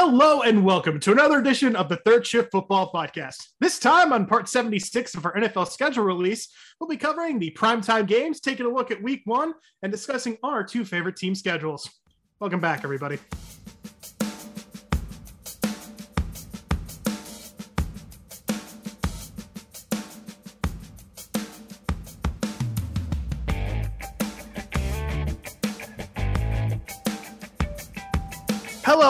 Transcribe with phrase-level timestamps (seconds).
[0.00, 3.48] Hello and welcome to another edition of the Third Shift Football Podcast.
[3.58, 8.06] This time on part 76 of our NFL schedule release, we'll be covering the primetime
[8.06, 11.90] games, taking a look at week one, and discussing our two favorite team schedules.
[12.38, 13.18] Welcome back, everybody.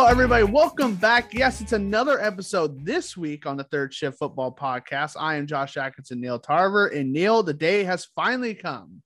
[0.08, 0.42] Everybody.
[0.42, 1.34] Welcome back.
[1.34, 5.16] Yes, it's another episode this week on the Third Shift Football Podcast.
[5.20, 9.02] I am Josh Atkinson, Neil Tarver, and Neil, the day has finally come.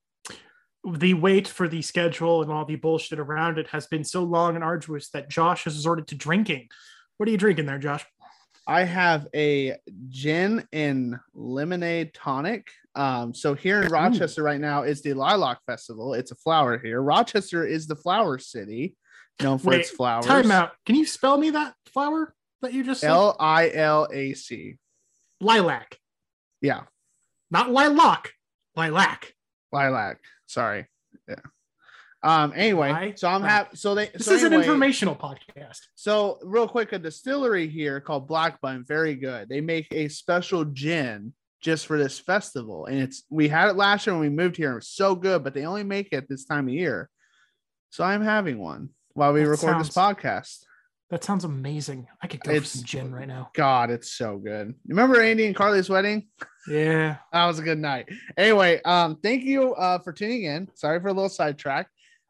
[0.89, 4.55] The wait for the schedule and all the bullshit around it has been so long
[4.55, 6.69] and arduous that Josh has resorted to drinking.
[7.17, 8.05] What are you drinking there, Josh?
[8.65, 9.75] I have a
[10.07, 12.69] gin and lemonade tonic.
[12.95, 16.13] Um, so here in Rochester right now is the Lilac Festival.
[16.13, 17.01] It's a flower here.
[17.01, 18.95] Rochester is the flower city
[19.41, 20.25] known for Wait, its flowers.
[20.25, 20.71] Time out.
[20.85, 23.09] Can you spell me that flower that you just said?
[23.09, 24.77] L I L A C.
[25.41, 25.97] Lilac,
[26.61, 26.81] Yeah,
[27.51, 28.31] not lilac.
[28.75, 29.33] Lilac.
[29.71, 30.19] lilac.
[30.47, 30.87] Sorry.
[31.27, 31.35] Yeah.
[32.23, 32.53] Um.
[32.55, 33.75] Anyway, so I'm happy.
[33.75, 34.07] So they.
[34.07, 35.79] This so is an informational podcast.
[35.95, 39.49] So, real quick, a distillery here called Black Button, very good.
[39.49, 44.07] They make a special gin just for this festival, and it's we had it last
[44.07, 44.69] year when we moved here.
[44.69, 47.09] and It was so good, but they only make it this time of year.
[47.89, 50.65] So I'm having one while we That record this podcast.
[51.09, 52.07] That sounds amazing.
[52.21, 53.51] I could go It's- for some gin right now.
[53.53, 54.73] God, it's so good.
[54.87, 56.27] Remember Andy and Carly's wedding?
[56.67, 57.17] Yeah.
[57.31, 58.09] That was a good night.
[58.37, 60.69] Anyway, um, thank you uh for tuning in.
[60.75, 61.87] Sorry for a little sidetrack.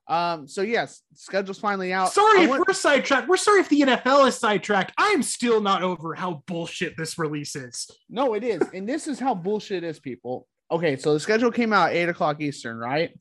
[0.10, 2.12] Um, so yes, schedule's finally out.
[2.12, 3.30] Sorry I if want- we're sidetracked.
[3.30, 4.92] We're sorry if the NFL is sidetracked.
[4.98, 7.90] I'm still not over how bullshit this release is.
[8.10, 8.62] No, it is.
[8.74, 10.46] And this is how bullshit it is, people.
[10.72, 13.18] Okay, so the schedule came out at 8 o'clock Eastern, right?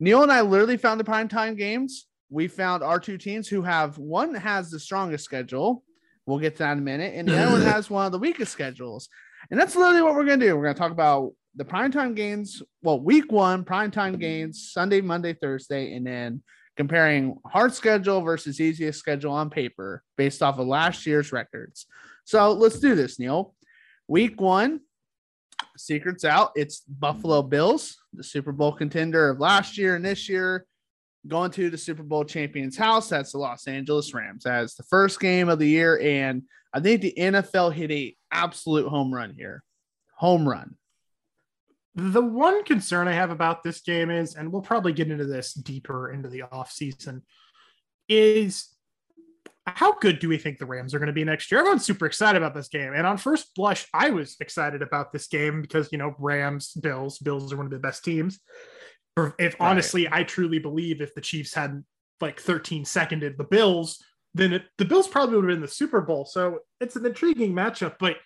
[0.00, 2.07] Neil and I literally found the prime time games.
[2.30, 5.82] We found our two teams who have one has the strongest schedule.
[6.26, 7.14] We'll get to that in a minute.
[7.14, 9.08] And the other one has one of the weakest schedules.
[9.50, 10.56] And that's literally what we're going to do.
[10.56, 12.62] We're going to talk about the primetime games.
[12.82, 16.42] Well, week one, primetime games, Sunday, Monday, Thursday, and then
[16.76, 21.86] comparing hard schedule versus easiest schedule on paper based off of last year's records.
[22.24, 23.54] So let's do this, Neil.
[24.06, 24.80] Week one,
[25.76, 26.52] secrets out.
[26.54, 30.66] It's Buffalo Bills, the Super Bowl contender of last year and this year,
[31.26, 33.08] going to the Super Bowl champion's house.
[33.08, 35.98] That's the Los Angeles Rams as the first game of the year.
[36.00, 36.42] And
[36.72, 39.62] I think the NFL hit a absolute home run here.
[40.16, 40.76] Home run.
[41.94, 45.52] The one concern I have about this game is, and we'll probably get into this
[45.52, 47.22] deeper into the offseason,
[48.08, 48.68] is
[49.66, 51.60] how good do we think the Rams are going to be next year?
[51.60, 52.92] Everyone's super excited about this game.
[52.94, 57.18] And on first blush, I was excited about this game because, you know, Rams, Bills,
[57.18, 58.38] Bills are one of the best teams.
[59.18, 59.70] Or if Right.
[59.70, 61.84] honestly, I truly believe if the Chiefs had
[62.20, 64.02] like 13 seconded the Bills,
[64.34, 66.24] then it, the Bills probably would have been the Super Bowl.
[66.24, 67.96] So it's an intriguing matchup.
[67.98, 68.16] But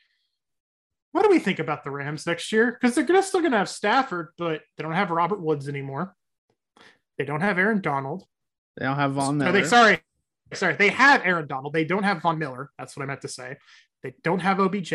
[1.12, 2.72] what do we think about the Rams next year?
[2.72, 6.14] Because they're gonna, still going to have Stafford, but they don't have Robert Woods anymore.
[7.18, 8.24] They don't have Aaron Donald.
[8.76, 9.52] They don't have Von Are Miller.
[9.52, 10.00] they, sorry,
[10.54, 10.74] sorry.
[10.74, 11.74] They have Aaron Donald.
[11.74, 12.70] They don't have Von Miller.
[12.78, 13.56] That's what I meant to say.
[14.02, 14.92] They don't have OBJ.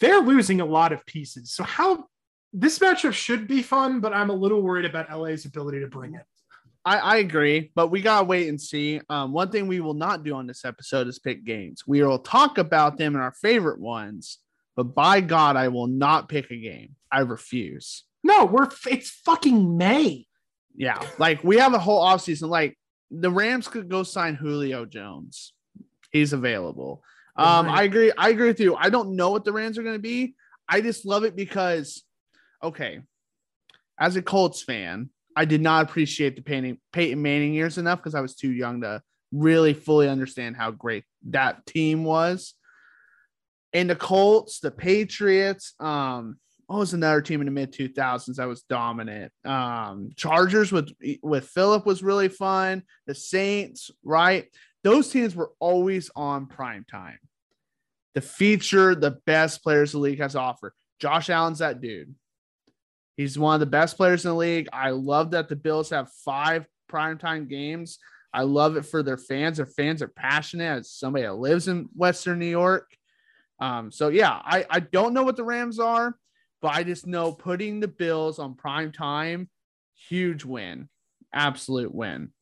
[0.00, 1.52] They're losing a lot of pieces.
[1.52, 2.06] So how
[2.58, 6.14] this matchup should be fun, but I'm a little worried about LA's ability to bring
[6.14, 6.24] it.
[6.84, 9.00] I, I agree, but we gotta wait and see.
[9.10, 11.82] Um, one thing we will not do on this episode is pick games.
[11.86, 14.38] We will talk about them and our favorite ones,
[14.74, 16.94] but by God, I will not pick a game.
[17.12, 18.04] I refuse.
[18.22, 20.26] No, we're it's fucking May.
[20.74, 22.48] Yeah, like we have a whole offseason.
[22.48, 22.78] Like
[23.10, 25.52] the Rams could go sign Julio Jones.
[26.10, 27.02] He's available.
[27.36, 27.80] Um, Right.
[27.80, 28.12] I agree.
[28.16, 28.76] I agree with you.
[28.76, 30.34] I don't know what the Rams are going to be.
[30.68, 32.02] I just love it because,
[32.62, 33.00] okay,
[33.98, 38.14] as a Colts fan, I did not appreciate the Peyton, Peyton Manning years enough because
[38.14, 39.02] I was too young to
[39.32, 42.54] really fully understand how great that team was.
[43.72, 48.48] And the Colts, the Patriots, um, what was another team in the mid 2000s that
[48.48, 49.32] was dominant?
[49.44, 50.90] Um, Chargers with
[51.22, 52.82] with Philip was really fun.
[53.06, 54.46] The Saints, right?
[54.82, 57.18] Those teams were always on prime time.
[58.14, 60.74] To feature the best players the league has to offer.
[60.98, 62.14] Josh Allen's that dude.
[63.16, 64.68] He's one of the best players in the league.
[64.72, 67.98] I love that the Bills have five primetime games.
[68.32, 69.56] I love it for their fans.
[69.56, 72.94] Their fans are passionate as somebody that lives in Western New York.
[73.58, 76.18] Um, so yeah, I, I don't know what the Rams are,
[76.60, 79.48] but I just know putting the Bills on prime time,
[80.08, 80.90] huge win,
[81.32, 82.32] absolute win.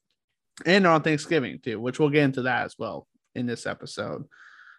[0.66, 3.06] And on Thanksgiving too, which we'll get into that as well
[3.36, 4.24] in this episode.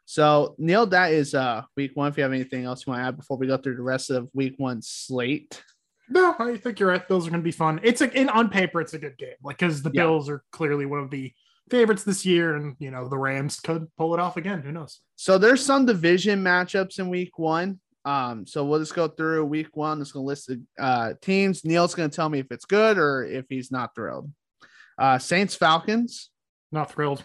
[0.05, 2.09] So Neil, that is uh week one.
[2.09, 4.09] If you have anything else you want to add before we go through the rest
[4.09, 5.63] of week one slate.
[6.09, 7.07] No, I think you're right.
[7.07, 7.79] Bills are going to be fun.
[7.83, 9.35] It's a in on paper, it's a good game.
[9.43, 10.03] Like because the Yeah.
[10.03, 11.33] Bills are clearly one of the
[11.69, 14.61] favorites this year, and you know the Rams could pull it off again.
[14.61, 14.99] Who knows?
[15.15, 17.79] So there's some division matchups in week one.
[18.05, 19.97] Um, so we'll just go through week one.
[19.99, 21.65] Just gonna list the uh, teams.
[21.65, 24.31] Neil's gonna tell me if it's good or if he's not thrilled.
[24.99, 26.29] Uh, Saints Falcons.
[26.71, 27.23] Not thrilled.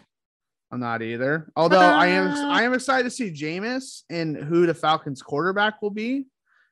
[0.73, 1.51] I'm not either.
[1.57, 5.91] Although I am I am excited to see Jameis and who the Falcons quarterback will
[5.91, 6.27] be.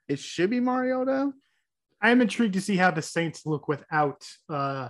[0.06, 1.32] It should be Mariota.
[2.00, 4.88] I am intrigued to see how the Saints look without uh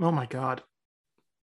[0.00, 0.62] oh my god.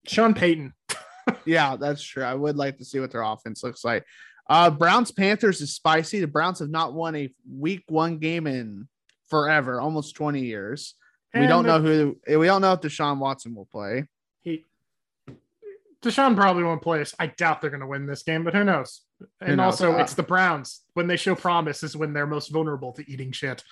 [0.07, 0.73] Sean Payton.
[1.45, 2.23] yeah, that's true.
[2.23, 4.05] I would like to see what their offense looks like.
[4.49, 6.19] Uh Browns Panthers is spicy.
[6.19, 8.87] The Browns have not won a week one game in
[9.29, 10.95] forever, almost 20 years.
[11.33, 14.05] we don't know who we don't know if Deshaun Watson will play.
[16.03, 17.15] Deshaun probably won't play us.
[17.17, 19.01] I doubt they're gonna win this game, but who knows?
[19.41, 19.81] And knows?
[19.81, 20.81] also Uh, it's the Browns.
[20.93, 23.63] When they show promise is when they're most vulnerable to eating shit.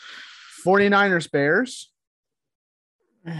[0.65, 1.91] 49ers Bears.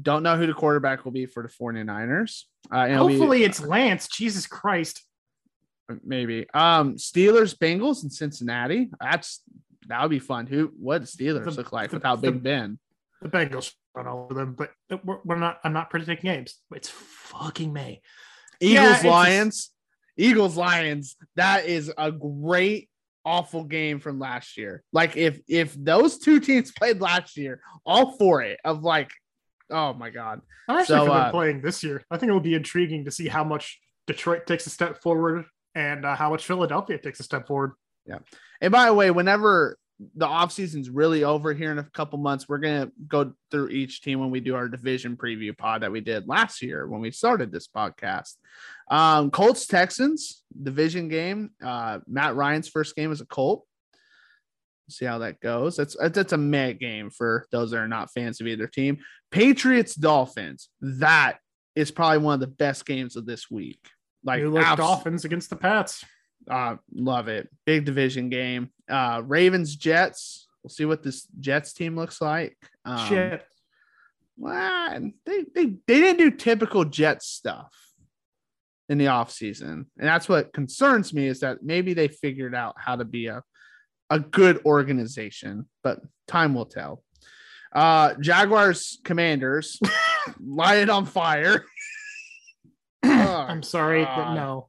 [0.00, 2.42] Don't know who the quarterback will be for the 49ers.
[2.72, 4.08] Uh, it'll be- Hopefully it's Lance.
[4.08, 5.02] Jesus Christ.
[6.02, 6.46] maybe.
[6.54, 8.90] Um, Steelers, Bengals, and Cincinnati.
[9.00, 9.42] That's
[9.86, 10.46] that would be fun.
[10.46, 12.78] Who what Steelers The- look like the- without the- Big Ben?
[13.24, 14.70] The Bengals run all over them, but
[15.02, 15.58] we're, we're not.
[15.64, 16.56] I'm not predicting games.
[16.74, 18.02] It's fucking May.
[18.60, 19.70] Eagles, a- Lions,
[20.18, 21.16] Eagles, Lions.
[21.36, 22.90] That is a great,
[23.24, 24.82] awful game from last year.
[24.92, 28.60] Like if if those two teams played last year, all for it.
[28.62, 29.10] Of like,
[29.70, 32.04] oh my god, I'm actually So, uh, playing this year.
[32.10, 35.46] I think it will be intriguing to see how much Detroit takes a step forward
[35.74, 37.72] and uh, how much Philadelphia takes a step forward.
[38.04, 38.18] Yeah.
[38.60, 39.78] And by the way, whenever
[40.16, 44.20] the offseason's really over here in a couple months, we're gonna go through each team
[44.20, 47.52] when we do our division preview pod that we did last year when we started
[47.52, 48.34] this podcast.
[48.90, 51.50] Um, Colts Texans division game.
[51.62, 53.64] Uh, Matt Ryan's first game as a Colt.
[54.90, 55.76] See how that goes.
[55.76, 58.98] That's that's a mad game for those that are not fans of either team.
[59.30, 60.68] Patriots Dolphins.
[60.80, 61.38] That
[61.74, 63.80] is probably one of the best games of this week.
[64.24, 66.04] Like New look abs- Dolphins against the Pats.
[66.48, 67.48] Uh, love it.
[67.64, 68.70] Big division game.
[68.88, 70.48] Uh, Ravens, Jets.
[70.62, 72.56] We'll see what this Jets team looks like.
[72.84, 73.46] Um, Shit.
[74.36, 77.72] well, they, they, they didn't do typical Jets stuff
[78.88, 79.72] in the offseason.
[79.72, 83.42] And that's what concerns me is that maybe they figured out how to be a,
[84.10, 87.02] a good organization, but time will tell.
[87.74, 89.80] Uh, Jaguars, Commanders,
[90.40, 91.64] light it on fire.
[93.04, 93.08] Oh,
[93.48, 94.68] I'm sorry, but no.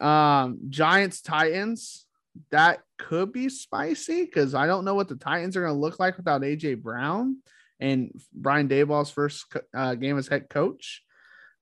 [0.00, 2.06] Um, Giants, Titans.
[2.50, 6.00] That could be spicy because I don't know what the Titans are going to look
[6.00, 7.36] like without AJ Brown
[7.78, 11.02] and Brian Daboll's first uh, game as head coach.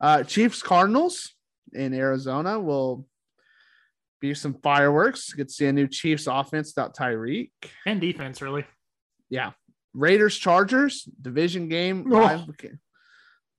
[0.01, 1.35] Uh, Chiefs, Cardinals
[1.73, 3.07] in Arizona will
[4.21, 5.33] be some fireworks.
[5.33, 7.51] Get to see a new Chiefs offense without Tyreek.
[7.87, 8.65] And defense, really.
[9.29, 9.53] Yeah.
[9.95, 12.11] Raiders, Chargers division game.
[12.13, 12.47] Oh.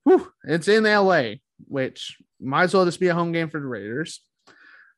[0.05, 1.35] Whew, it's in LA,
[1.67, 4.21] which might as well just be a home game for the Raiders.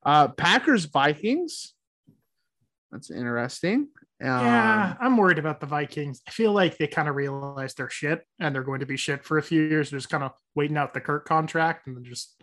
[0.05, 1.73] Uh, Packers, Vikings.
[2.91, 3.89] That's interesting.
[4.23, 6.21] Um, yeah, I'm worried about the Vikings.
[6.27, 9.25] I feel like they kind of realized their shit and they're going to be shit
[9.25, 9.89] for a few years.
[9.89, 12.41] They're just kind of waiting out the Kirk contract and then just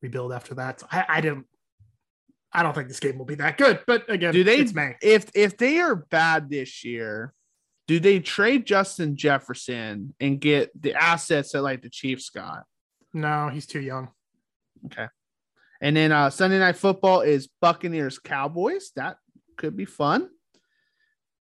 [0.00, 0.80] rebuild after that.
[0.80, 1.46] So I, I didn't.
[2.50, 4.64] I don't think this game will be that good, but again, Do they-
[5.02, 7.34] if if they are bad this year,
[7.86, 12.64] do they trade Justin Jefferson and get the assets that like the Chiefs got?
[13.12, 14.08] No, he's too young.
[15.80, 18.90] And then uh, Sunday night football is Buccaneers Cowboys.
[18.96, 19.16] That
[19.56, 20.28] could be fun.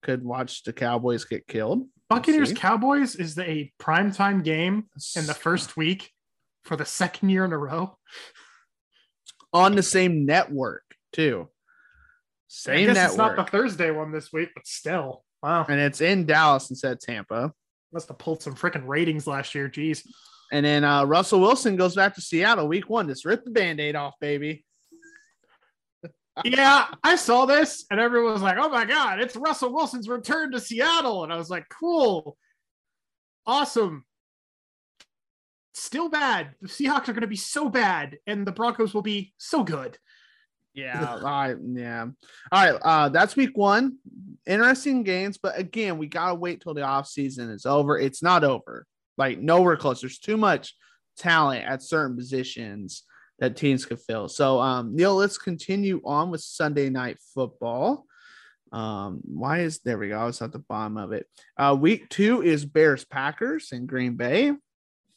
[0.02, 1.86] Could watch the Cowboys get killed.
[2.10, 2.52] Buccaneers.
[2.52, 4.86] Cowboys is the, a primetime game
[5.16, 6.10] in the first week
[6.64, 7.96] for the second year in a row.
[9.52, 11.48] on the same network too.
[12.48, 13.06] Same network.
[13.06, 16.92] it's not the Thursday one this week, but still, wow, and it's in Dallas instead
[16.92, 17.52] of Tampa.
[17.92, 19.68] must have pulled some freaking ratings last year.
[19.68, 20.06] Jeez.
[20.52, 23.08] And then uh, Russell Wilson goes back to Seattle week one.
[23.08, 24.64] Just rip the band-aid off, baby.
[26.44, 30.52] yeah, I saw this and everyone was like, oh my God, it's Russell Wilson's return
[30.52, 31.24] to Seattle.
[31.24, 32.36] And I was like, cool,
[33.46, 34.04] awesome.
[35.74, 36.50] Still bad.
[36.60, 39.98] The Seahawks are going to be so bad and the Broncos will be so good.
[40.74, 42.06] Yeah, I yeah.
[42.52, 43.98] All right, uh, that's week one.
[44.46, 47.98] Interesting games, but again, we gotta wait till the off season is over.
[47.98, 48.86] It's not over.
[49.16, 50.00] Like nowhere close.
[50.00, 50.74] There's too much
[51.16, 53.04] talent at certain positions
[53.38, 54.28] that teams could fill.
[54.28, 58.06] So, um, Neil, let's continue on with Sunday night football.
[58.72, 60.18] Um, why is there we go?
[60.18, 61.26] I was at the bottom of it.
[61.56, 64.52] Uh, week two is Bears Packers in Green Bay.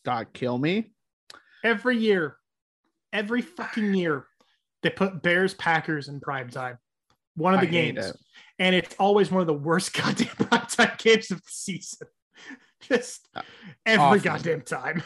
[0.06, 0.92] God kill me.
[1.64, 2.38] Every year,
[3.12, 4.26] every fucking year,
[4.84, 6.78] they put Bears Packers in prime time.
[7.36, 8.06] One of the I games.
[8.06, 8.18] it.
[8.60, 12.08] And it's always one of the worst goddamn prime time games of the season.
[12.82, 13.28] Just
[13.88, 14.20] every Awful.
[14.20, 15.02] goddamn time.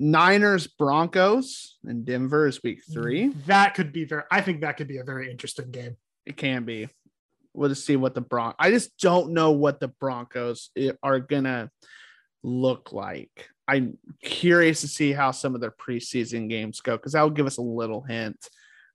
[0.00, 3.28] Niners Broncos in Denver is week three.
[3.46, 4.22] That could be very.
[4.30, 5.96] I think that could be a very interesting game.
[6.26, 6.88] It can be.
[7.54, 8.54] We'll just see what the Bron.
[8.58, 10.70] I just don't know what the Broncos
[11.02, 11.70] are gonna
[12.42, 13.48] look like.
[13.66, 17.46] I'm curious to see how some of their preseason games go because that will give
[17.46, 18.36] us a little hint.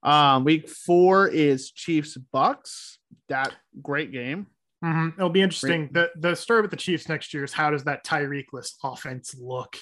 [0.02, 2.98] Um, week four is Chiefs Bucks.
[3.28, 4.46] That great game.
[4.84, 5.14] Mhm.
[5.14, 5.88] It'll be interesting.
[5.92, 9.78] The the story with the Chiefs next year is how does that Tyreek-less offense look?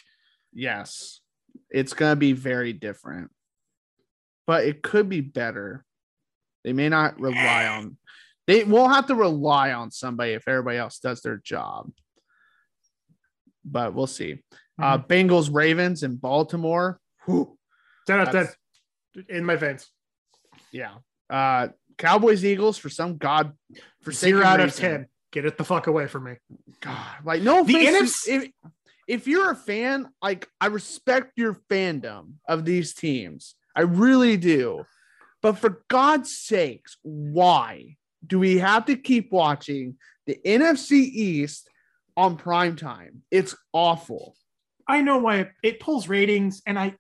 [0.52, 1.20] Yes,
[1.70, 3.30] it's gonna be very different,
[4.46, 5.84] but it could be better.
[6.62, 7.98] They may not rely on.
[8.46, 11.92] They won't have to rely on somebody if everybody else does their job.
[13.64, 14.42] But we'll see.
[14.80, 17.00] Uh, Bengals, Ravens, in Baltimore.
[17.24, 17.56] Whew,
[18.06, 19.88] Ten out of ten that's- in my veins.
[20.70, 20.98] yeah.
[21.30, 21.68] Uh,
[21.98, 23.52] Cowboys, Eagles for some god
[24.02, 25.06] For zero out of ten.
[25.32, 26.34] Get it the fuck away from me.
[26.80, 28.26] God, like no The offense.
[28.26, 28.50] NFC if,
[29.08, 33.54] if you're a fan, like I respect your fandom of these teams.
[33.74, 34.84] I really do.
[35.40, 39.96] But for God's sakes, why do we have to keep watching
[40.26, 41.68] the NFC East
[42.16, 43.22] on prime time?
[43.30, 44.36] It's awful.
[44.86, 46.94] I know why it, it pulls ratings, and I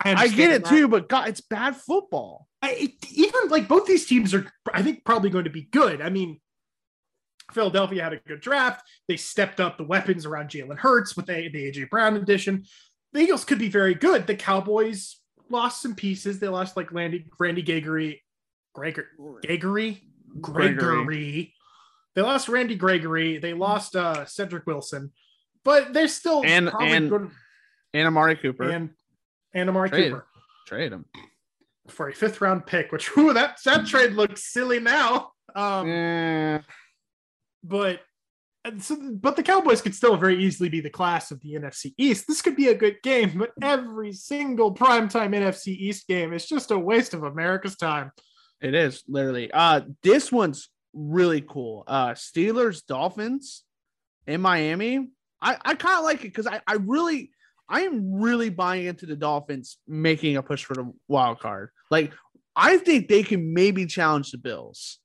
[0.00, 0.68] I, I get it that.
[0.70, 2.46] too, but God, it's bad football.
[2.64, 6.00] I, it, even like both these teams are, I think, probably going to be good.
[6.00, 6.40] I mean,
[7.52, 8.82] Philadelphia had a good draft.
[9.06, 12.64] They stepped up the weapons around Jalen Hurts with the, the AJ Brown addition.
[13.12, 14.26] The Eagles could be very good.
[14.26, 15.16] The Cowboys
[15.50, 16.38] lost some pieces.
[16.38, 18.22] They lost like Randy Randy Gregory,
[18.72, 19.08] Gregor,
[19.42, 20.02] Gregory,
[20.40, 20.74] Gregory.
[20.74, 21.54] Gregory.
[22.14, 23.38] They lost Randy Gregory.
[23.38, 25.12] They lost uh, Cedric Wilson,
[25.64, 27.30] but they're still And- probably and good.
[27.92, 28.70] And Amari Cooper.
[28.70, 28.90] And
[29.52, 30.12] and Amari Trade.
[30.12, 30.26] Cooper
[30.66, 31.04] Trade him.
[31.88, 35.30] For a fifth round pick, which ooh, that that trade looks silly now.
[35.54, 36.58] Um, Eh,
[37.62, 38.00] but
[38.80, 42.26] so, but the Cowboys could still very easily be the class of the NFC East.
[42.26, 46.70] This could be a good game, but every single primetime NFC East game is just
[46.70, 48.10] a waste of America's time.
[48.62, 49.50] It is literally.
[49.52, 51.84] Uh, this one's really cool.
[51.86, 53.64] Uh, Steelers, Dolphins
[54.26, 55.08] in Miami.
[55.42, 57.32] I, I kind of like it because I, I really,
[57.68, 61.70] I am really buying into the Dolphins making a push for the wild card.
[61.90, 62.12] Like,
[62.56, 64.98] I think they can maybe challenge the Bills,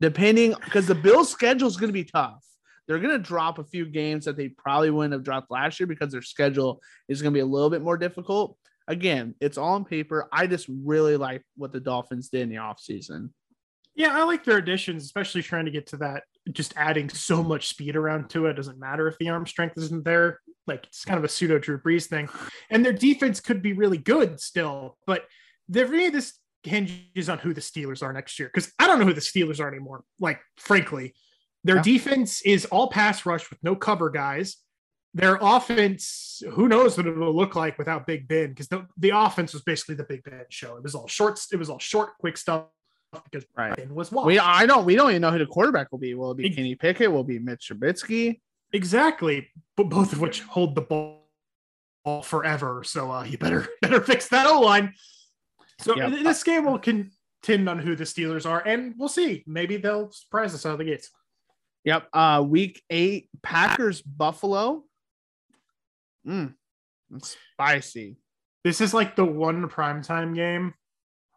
[0.00, 2.44] depending because the Bills' schedule is going to be tough.
[2.86, 5.86] They're going to drop a few games that they probably wouldn't have dropped last year
[5.86, 8.56] because their schedule is going to be a little bit more difficult.
[8.88, 10.28] Again, it's all on paper.
[10.32, 13.30] I just really like what the Dolphins did in the offseason.
[13.94, 16.24] Yeah, I like their additions, especially trying to get to that.
[16.50, 20.04] Just adding so much speed around to it doesn't matter if the arm strength isn't
[20.04, 20.40] there.
[20.70, 22.28] Like it's kind of a pseudo Drew Brees thing,
[22.70, 24.96] and their defense could be really good still.
[25.06, 25.24] But
[25.68, 29.04] the really this hinges on who the Steelers are next year because I don't know
[29.06, 30.04] who the Steelers are anymore.
[30.18, 31.14] Like frankly,
[31.64, 31.82] their Yeah.
[31.82, 34.56] defense is all pass rush with no cover guys.
[35.12, 38.50] Their offense, who knows what it will look like without Big Ben?
[38.50, 40.76] Because the, the offense was basically the Big Ben show.
[40.76, 41.40] It was all short.
[41.52, 42.66] It was all short, quick stuff
[43.24, 43.74] because Right.
[43.76, 44.26] Ben was washed.
[44.26, 46.14] We I don't we don't even know who the quarterback will be.
[46.14, 47.10] Will it be Kenny Pickett?
[47.10, 48.40] Will it be Mitch Trubisky?
[48.72, 52.82] Exactly, but both of which hold the ball forever.
[52.84, 54.94] So uh, you better better fix that O line.
[55.80, 59.42] So this game will contend on who the Steelers are, and we'll see.
[59.46, 61.10] Maybe they'll surprise us out of the gates.
[61.84, 62.08] Yep.
[62.12, 64.84] Uh week eight, Packers Buffalo.
[66.26, 66.54] Mm,
[67.22, 68.16] spicy.
[68.62, 70.74] This is like the one primetime game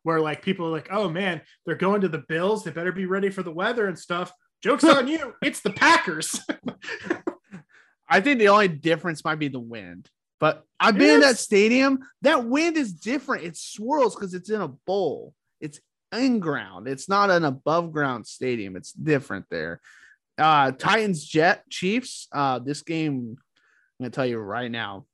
[0.04, 2.64] where like people are like, "Oh man, they're going to the Bills.
[2.64, 4.32] They better be ready for the weather and stuff."
[4.64, 5.34] Jokes on you.
[5.42, 6.40] It's the Packers.
[8.10, 10.10] I think the only difference might be the wind.
[10.40, 12.00] But I've been in that stadium.
[12.22, 13.44] That wind is different.
[13.44, 15.34] It swirls because it's in a bowl.
[15.62, 15.80] It's
[16.14, 16.88] in ground.
[16.88, 18.76] It's not an above ground stadium.
[18.76, 19.80] It's different there.
[20.38, 22.28] Uh Titans Jet Chiefs.
[22.32, 23.36] Uh this game,
[24.00, 25.06] I'm gonna tell you right now,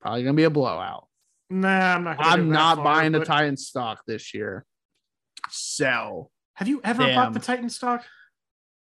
[0.00, 1.06] probably gonna be a blowout.
[1.48, 2.16] nah, I'm not.
[2.18, 4.64] I'm not far, buying the but- Titans stock this year.
[5.50, 6.30] Sell.
[6.54, 7.14] Have you ever Damn.
[7.14, 8.04] bought the Titan stock?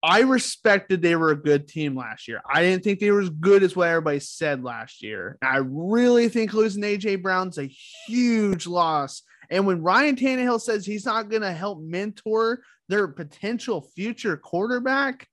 [0.02, 2.40] I respected they were a good team last year.
[2.48, 5.36] I didn't think they were as good as what everybody said last year.
[5.42, 7.66] I really think losing AJ Brown's a
[8.06, 9.22] huge loss.
[9.50, 15.26] And when Ryan Tannehill says he's not going to help mentor their potential future quarterback,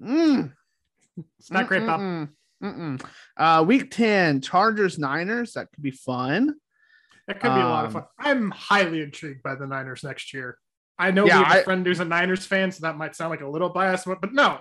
[0.00, 0.52] mm,
[1.40, 2.28] It's not great, Bob.
[3.36, 5.54] Uh, week 10, Chargers Niners.
[5.54, 6.54] That could be fun.
[7.26, 8.10] That could be a lot of Um, fun.
[8.18, 10.58] I'm highly intrigued by the Niners next year.
[10.98, 13.14] I know Yeah, we have a I- friend who's a Niners fan, so that might
[13.16, 14.58] sound like a little biased, but, but no.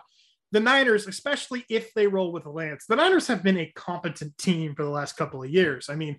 [0.52, 4.76] The Niners, especially if they roll with Lance, the Niners have been a competent team
[4.76, 5.90] for the last couple of years.
[5.90, 6.18] I mean,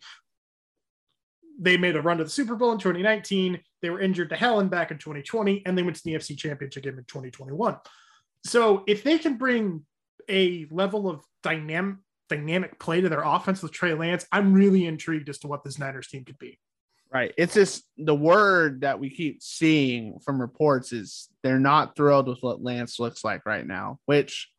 [1.58, 3.58] they made a run to the Super Bowl in 2019.
[3.80, 6.36] They were injured to hell and back in 2020, and they went to the NFC
[6.36, 7.76] Championship game in 2021.
[8.44, 9.84] So if they can bring
[10.28, 11.96] a level of dynamic
[12.28, 15.78] dynamic play to their offense with Trey Lance, I'm really intrigued as to what this
[15.78, 16.58] Niners team could be.
[17.12, 17.32] Right.
[17.38, 22.38] It's just the word that we keep seeing from reports is they're not thrilled with
[22.42, 24.50] what Lance looks like right now, which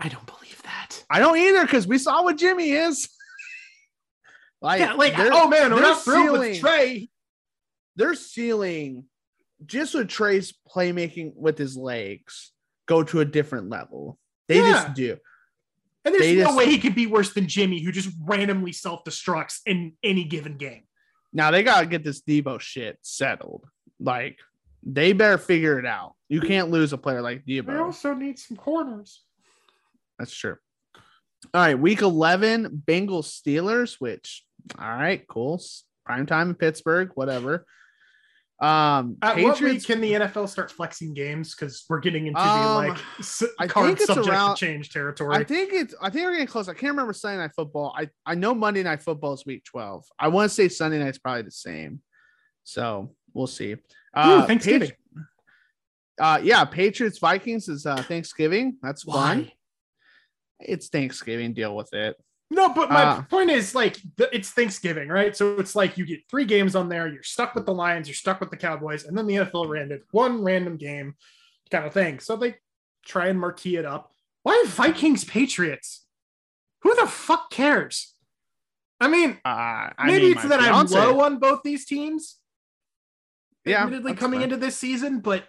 [0.00, 1.04] I don't believe that.
[1.08, 3.08] I don't either because we saw what Jimmy is.
[4.60, 7.08] like, yeah, like oh man, we're not thrilled ceiling, with Trey.
[7.94, 9.04] They're ceiling
[9.64, 12.52] just with Trey's playmaking with his legs
[12.86, 14.18] go to a different level.
[14.48, 14.72] They yeah.
[14.72, 15.16] just do.
[16.04, 18.72] And there's they no just, way he could be worse than Jimmy, who just randomly
[18.72, 20.82] self destructs in any given game.
[21.32, 23.64] Now they gotta get this Deebo shit settled.
[23.98, 24.38] Like
[24.82, 26.14] they better figure it out.
[26.28, 27.66] You can't lose a player like Deebo.
[27.66, 29.22] They also need some corners.
[30.18, 30.56] That's true.
[31.52, 34.44] All right, week 11, Bengals Steelers, which
[34.78, 35.60] all right, cool.
[36.04, 37.66] Prime time in Pittsburgh, whatever.
[38.62, 41.52] Um, At Patriots, what week can the NFL start flexing games?
[41.52, 45.34] Because we're getting into um, the like s- I card subject around, to change territory.
[45.34, 45.96] I think it's.
[46.00, 46.68] I think we're getting close.
[46.68, 47.92] I can't remember Sunday night football.
[47.98, 50.04] I I know Monday night football is week twelve.
[50.16, 52.02] I want to say Sunday night's probably the same.
[52.62, 53.76] So we'll see.
[54.14, 54.90] Uh, Ooh, Thanksgiving.
[54.90, 54.96] Patri-
[56.20, 58.76] uh, yeah, Patriots Vikings is uh, Thanksgiving.
[58.80, 59.50] That's fun.
[60.60, 61.52] It's Thanksgiving.
[61.52, 62.14] Deal with it.
[62.52, 65.34] No, but my uh, point is like it's Thanksgiving, right?
[65.34, 67.08] So it's like you get three games on there.
[67.08, 68.06] You're stuck with the Lions.
[68.06, 71.14] You're stuck with the Cowboys, and then the NFL ran one random game,
[71.70, 72.20] kind of thing.
[72.20, 72.56] So they
[73.06, 74.12] try and marquee it up.
[74.42, 76.04] Why Vikings Patriots?
[76.82, 78.12] Who the fuck cares?
[79.00, 80.94] I mean, uh, maybe mean, it's that fiance.
[80.94, 82.36] I'm low on both these teams.
[83.64, 84.44] Yeah, admittedly coming fine.
[84.44, 85.44] into this season, but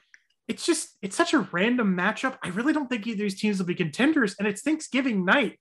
[0.47, 2.37] it's just it's such a random matchup.
[2.41, 5.59] I really don't think either of these teams will be contenders, and it's Thanksgiving night.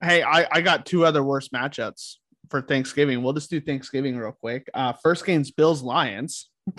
[0.00, 2.16] Hey, I, I got two other worst matchups
[2.50, 3.22] for Thanksgiving.
[3.22, 4.68] We'll just do Thanksgiving real quick.
[4.72, 6.48] Uh, first game's Bills Lions.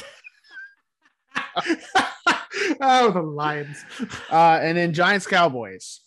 [2.82, 3.84] oh, the Lions.
[4.32, 6.02] Uh, and then Giants Cowboys.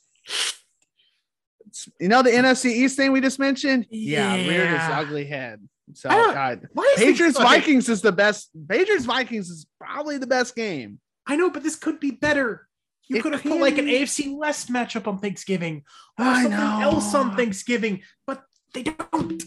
[2.00, 3.86] you know the NFC East thing we just mentioned?
[3.90, 5.60] Yeah, yeah reared his ugly head.
[5.94, 8.50] So God, Patriots Vikings is the best.
[8.68, 10.98] Patriots Vikings is probably the best game.
[11.26, 12.66] I know, but this could be better.
[13.08, 15.84] You could have put like an AFC West matchup on Thanksgiving
[16.18, 16.80] or I something know.
[16.80, 19.42] else on Thanksgiving, but they don't.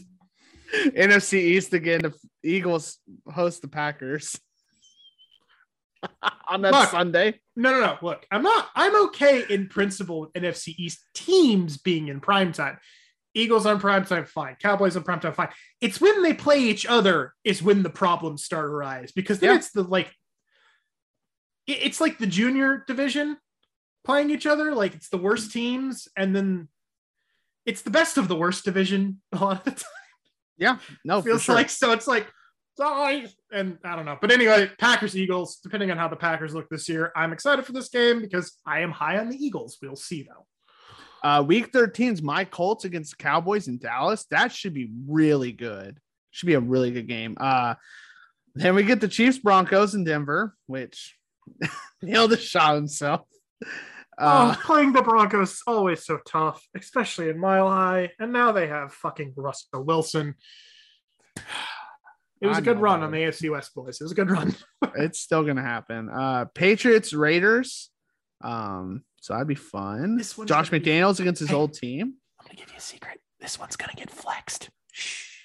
[0.73, 2.01] NFC East again.
[2.01, 2.13] The
[2.43, 2.97] Eagles
[3.31, 4.39] host the Packers
[6.49, 7.39] on that look, Sunday.
[7.55, 7.97] No, no, no.
[8.01, 8.67] Look, I'm not.
[8.75, 12.77] I'm okay in principle with NFC East teams being in prime time.
[13.33, 14.55] Eagles on prime time, fine.
[14.61, 15.49] Cowboys on prime time, fine.
[15.81, 19.51] It's when they play each other is when the problems start to arise because then
[19.51, 19.57] yeah.
[19.57, 20.11] it's the like.
[21.67, 23.37] It's like the junior division
[24.03, 24.73] playing each other.
[24.73, 26.69] Like it's the worst teams, and then
[27.65, 29.89] it's the best of the worst division a lot of the time.
[30.57, 31.55] Yeah, no, feels sure.
[31.55, 31.91] like so.
[31.91, 32.27] It's like
[32.79, 34.17] and I don't know.
[34.19, 35.57] But anyway, Packers Eagles.
[35.57, 38.81] Depending on how the Packers look this year, I'm excited for this game because I
[38.81, 39.77] am high on the Eagles.
[39.81, 40.45] We'll see though.
[41.23, 44.25] Uh, week 13's my Colts against the Cowboys in Dallas.
[44.29, 45.97] That should be really good.
[46.31, 47.35] Should be a really good game.
[47.39, 47.75] Uh,
[48.53, 51.17] then we get the Chiefs Broncos in Denver, which
[52.01, 53.21] nailed the shot himself.
[54.17, 58.11] Uh, oh, playing the Broncos always so tough, especially in Mile High.
[58.19, 60.35] And now they have fucking Russell Wilson.
[62.41, 62.83] It was I a good know.
[62.83, 63.99] run on the AFC West, boys.
[63.99, 64.55] It was a good run.
[64.95, 66.09] it's still gonna happen.
[66.09, 67.89] Uh Patriots Raiders.
[68.41, 70.17] Um, so that'd be fun.
[70.17, 71.23] This Josh McDaniels be...
[71.23, 72.15] against his hey, old team.
[72.39, 73.19] I'm gonna give you a secret.
[73.39, 74.69] This one's gonna get flexed.
[74.91, 75.39] Shh.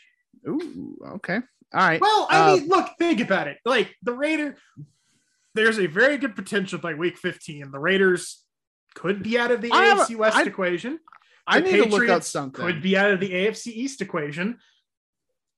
[0.46, 1.38] Ooh, okay.
[1.72, 2.00] All right.
[2.00, 3.58] Well, I uh, mean, look, think about it.
[3.64, 4.56] Like the Raider,
[5.54, 7.70] there's a very good potential by week 15.
[7.70, 8.44] The Raiders
[8.94, 10.92] could be out of the I AFC West I, equation.
[10.92, 10.98] The
[11.46, 12.64] I need Patriots to look up something.
[12.64, 14.58] Could be out of the AFC East equation.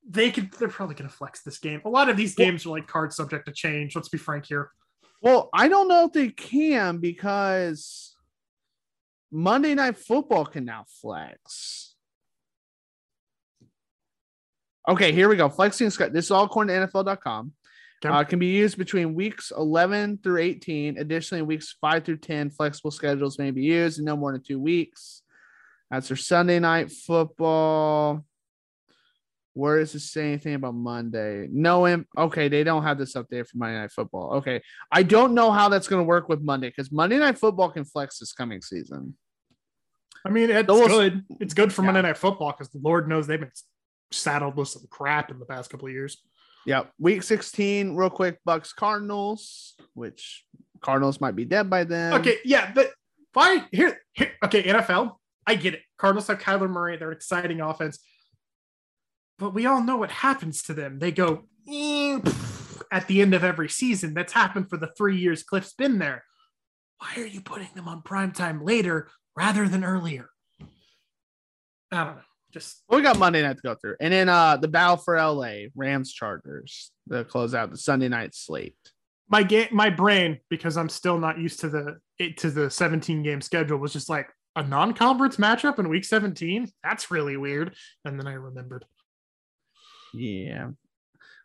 [0.09, 0.53] They could.
[0.53, 1.81] They're probably going to flex this game.
[1.85, 3.95] A lot of these games well, are like cards subject to change.
[3.95, 4.71] Let's be frank here.
[5.21, 8.17] Well, I don't know if they can because
[9.31, 11.95] Monday Night Football can now flex.
[14.89, 15.49] Okay, here we go.
[15.49, 16.13] Flexing Scott.
[16.13, 17.53] This is all according to NFL.com.
[18.05, 18.15] Okay.
[18.15, 20.99] Uh, can be used between weeks 11 through 18.
[20.99, 24.59] Additionally, weeks 5 through 10, flexible schedules may be used in no more than two
[24.59, 25.23] weeks.
[25.91, 28.25] That's for Sunday night football.
[29.55, 31.47] Where does it say anything about Monday?
[31.53, 34.37] No, imp- okay, they don't have this up there for Monday Night Football.
[34.37, 37.71] Okay, I don't know how that's going to work with Monday because Monday Night Football
[37.71, 39.15] can flex this coming season.
[40.25, 41.25] I mean, it's good.
[41.39, 41.87] It's good for yeah.
[41.87, 43.51] Monday Night Football because the Lord knows they've been
[44.11, 46.17] saddled with some crap in the past couple of years.
[46.65, 50.45] Yeah, week 16, real quick, Bucks Cardinals, which
[50.81, 52.15] Cardinals might be dead by then.
[52.15, 52.93] Okay, yeah, but
[53.35, 53.65] fine.
[53.73, 55.81] Here, here, okay, NFL, I get it.
[55.99, 57.99] Cardinals have Kyler Murray, they're an exciting offense.
[59.39, 61.01] But we all know what happens to them.
[61.01, 61.45] They go
[62.93, 64.15] at the end of every season.
[64.15, 66.25] That's happened for the three years Kliff's been there.
[66.99, 70.29] Why are you putting them on prime time later rather than earlier?
[71.91, 72.23] I don't know.
[72.53, 75.17] Just Well, we got Monday night to go through, and then uh the battle for
[75.17, 78.77] LA Rams Chargers to close out the Sunday night slate.
[79.29, 83.23] my game, my brain, because I'm still not used to the it to the 17
[83.23, 86.71] game schedule, was just like a non-conference matchup in week 17.
[86.85, 87.75] That's really weird.
[88.05, 88.85] And then I remembered.
[90.13, 90.69] Yeah.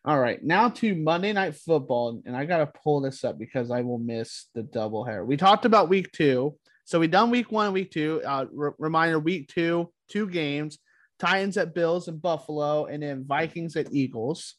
[0.06, 3.82] All right, now to Monday Night Football, and I gotta pull this up because I
[3.82, 5.26] will miss the double hair.
[5.26, 8.22] We talked about week two, so we done week one, week two.
[8.26, 10.80] Uh, re- reminder: week two, two games:
[11.19, 14.56] Titans at Bills and Buffalo, and then Vikings at Eagles.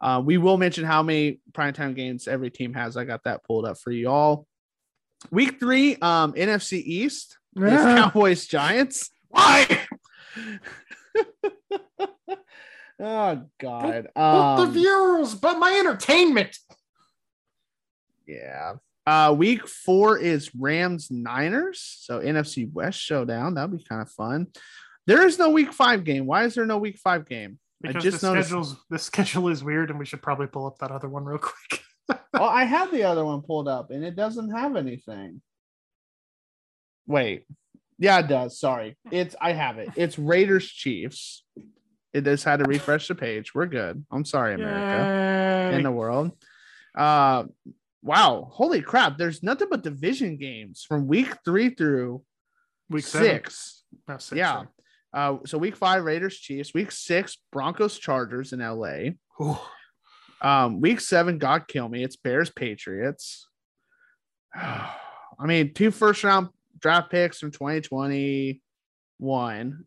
[0.00, 2.96] Uh, we will mention how many primetime games every team has.
[2.96, 4.46] I got that pulled up for you all.
[5.30, 9.10] Week three, um, NFC East is Cowboys Giants.
[9.28, 9.66] Why?
[13.02, 14.08] Oh God.
[14.14, 16.58] But the Um, views, but my entertainment.
[18.26, 18.74] Yeah.
[19.06, 21.80] Uh, week four is Rams Niners.
[21.80, 23.54] So NFC West showdown.
[23.54, 24.48] That'll be kind of fun.
[25.10, 26.24] There is no week five game.
[26.24, 27.58] Why is there no week five game?
[27.84, 30.66] I Because just the noticed- schedule's the schedule is weird, and we should probably pull
[30.66, 31.82] up that other one real quick.
[32.32, 35.42] Oh, I had the other one pulled up and it doesn't have anything.
[37.06, 37.44] Wait.
[37.98, 38.58] Yeah, it does.
[38.58, 38.96] Sorry.
[39.10, 39.90] It's I have it.
[39.96, 41.44] It's Raiders Chiefs.
[42.12, 43.52] It just had to refresh the page.
[43.54, 44.04] We're good.
[44.10, 45.70] I'm sorry, America.
[45.72, 45.76] Yay.
[45.76, 46.32] in the world.
[46.96, 47.44] Uh
[48.02, 49.18] wow, holy crap.
[49.18, 52.22] There's nothing but division games from week three through
[52.88, 53.84] week six.
[54.08, 54.52] No, six, Yeah.
[54.54, 54.68] sorry.
[55.12, 59.10] Uh so week five, Raiders, Chiefs, week six, Broncos, Chargers in LA.
[59.40, 59.58] Ooh.
[60.42, 62.02] Um, week seven, God kill me.
[62.02, 63.46] It's Bears, Patriots.
[64.54, 64.96] I
[65.44, 69.84] mean, two first round draft picks from 2021.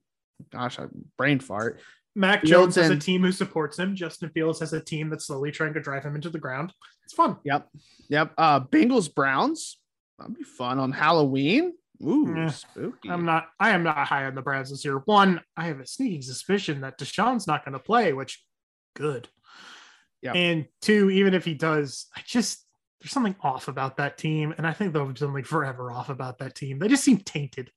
[0.52, 0.86] Gosh, I
[1.18, 1.80] brain fart.
[2.16, 3.96] Mac Fields Jones has a team who supports him.
[3.96, 6.72] Justin Fields has a team that's slowly trying to drive him into the ground.
[7.06, 7.38] It's fun.
[7.44, 7.68] Yep.
[8.10, 8.34] Yep.
[8.38, 9.80] Uh Bengals, Browns.
[10.20, 11.74] That'd be fun on Halloween.
[12.02, 12.50] Ooh, Yeah.
[12.50, 13.10] spooky.
[13.10, 13.50] I'm not.
[13.60, 15.00] I am not high on the Browns this year.
[15.06, 18.44] One, I have a sneaking suspicion that Deshaun's not going to play, which
[18.96, 19.30] good.
[20.22, 20.34] Yeah.
[20.34, 22.66] And two, even if he does, I just
[23.02, 26.38] there's something off about that team, and I think there'll be something forever off about
[26.40, 26.80] that team.
[26.80, 27.70] They just seem tainted.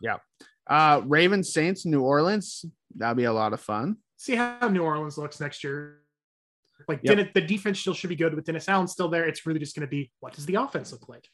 [0.00, 0.16] Yeah.
[0.66, 2.64] Uh, Ravens, Saints, New Orleans.
[2.96, 3.98] That'd be a lot of fun.
[4.16, 6.00] See how New Orleans looks next year.
[6.88, 7.16] Like Yep.
[7.16, 9.24] Dennis, the defense still should be good with Dennis Allen still there.
[9.26, 11.28] It's really just going to be what does the offense look like?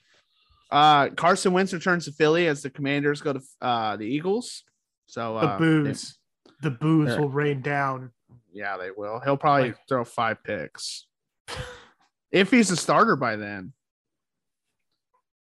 [0.72, 4.64] Uh, Carson Wentz returns to Philly as the Commanders go to uh the Eagles.
[5.06, 6.18] So The uh, booze,
[6.62, 8.10] the booze will rain down.
[8.52, 9.20] yeah, they will.
[9.22, 11.06] He'll probably Like- throw five picks
[12.30, 13.74] if he's a starter by then.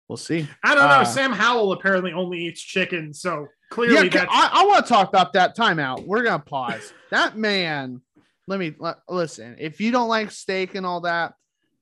[0.08, 0.48] We'll see.
[0.64, 1.00] I don't know.
[1.00, 5.08] Uh, Sam Howell apparently only eats chicken, so clearly Yeah, I, I want to talk
[5.08, 6.06] about that timeout.
[6.06, 6.92] We're gonna pause.
[7.10, 8.00] that man,
[8.46, 9.56] let me let, listen.
[9.58, 11.34] If you don't like steak and all that,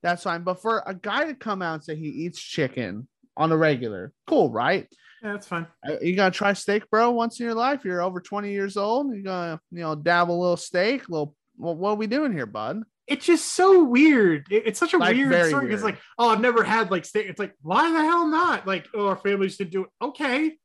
[0.03, 0.43] that's fine.
[0.43, 4.13] But for a guy to come out and say he eats chicken on a regular,
[4.27, 4.87] cool, right?
[5.23, 5.67] yeah, that's fine.
[5.89, 7.85] Uh, You gotta try steak, bro, once in your life.
[7.85, 9.15] You're over 20 years old.
[9.15, 11.09] You gotta, you know, dabble a little steak.
[11.09, 12.83] A little, well, what are we doing here, bud?
[13.07, 14.47] It's just so weird.
[14.51, 15.95] It- it's such a Like, weird story because, weird.
[15.97, 17.27] like, oh, I've never had like steak.
[17.29, 18.67] It's like, why the hell not?
[18.67, 19.91] Like, oh, our family should do it.
[20.03, 20.57] Okay,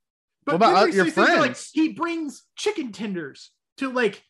[0.46, 4.24] What about, uh, your where, Like, he brings chicken tenders to like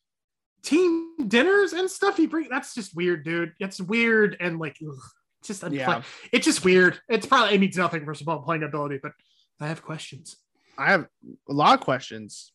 [0.63, 2.17] team dinners and stuff.
[2.17, 2.49] He brings.
[2.49, 3.53] that's just weird, dude.
[3.59, 5.63] It's weird and like, ugh, it's just.
[5.71, 6.01] Yeah,
[6.31, 6.99] It's just weird.
[7.09, 9.13] It's probably it means nothing for football playing ability, but
[9.59, 10.37] I have questions.
[10.77, 11.07] I have
[11.49, 12.51] a lot of questions,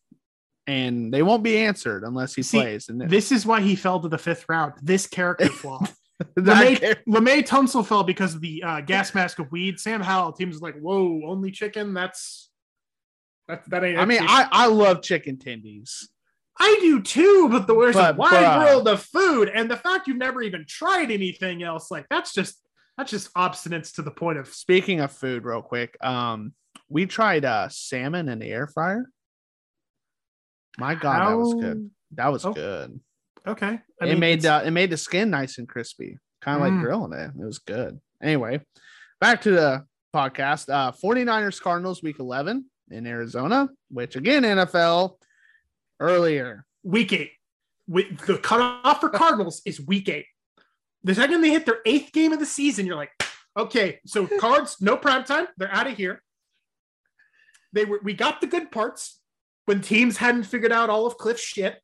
[0.65, 2.89] and they won't be answered unless he See, plays.
[2.89, 4.73] And This is why he fell to the fifth round.
[4.81, 5.85] This character flaw.
[6.37, 9.79] LeMay, LeMay Tunsil fell because of the uh, gas mask of weed.
[9.79, 11.93] Sam Howell teams like, whoa, only chicken.
[11.93, 12.49] That's
[13.47, 13.99] that that ain't.
[13.99, 16.05] I mean, I, I love chicken tendies.
[16.59, 18.65] I do too, but the there's a wide bruh.
[18.65, 22.59] world of food, and the fact you've never even tried anything else, like that's just
[22.97, 26.53] that's just obstinance to the point of Speaking of food, real quick, um,
[26.89, 29.05] we tried uh salmon in the air fryer.
[30.77, 31.89] My God, that was good.
[32.11, 32.99] That was Oh, good.
[33.47, 36.75] Okay, I it mean, made it made the skin nice and crispy, kind of Mm.
[36.75, 37.31] like grilling it.
[37.39, 37.99] It was good.
[38.21, 38.61] Anyway,
[39.21, 40.69] back to the podcast.
[40.69, 45.17] Uh 49ers Cardinals week 11 in Arizona, which again NFL
[45.99, 46.65] earlier.
[46.83, 47.31] week eight.
[47.87, 50.25] With the cutoff for Cardinals is week eight.
[51.07, 53.11] The second they hit their eighth game of the season, you're like,
[53.55, 56.21] okay, so cards, no prime time, they're out of here.
[57.71, 59.21] They were we got the good parts
[59.65, 61.81] when teams hadn't figured out all of Kliff's shit,